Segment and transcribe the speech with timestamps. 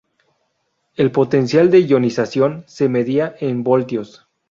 [0.95, 4.27] El potencial de ionización se medía en voltios.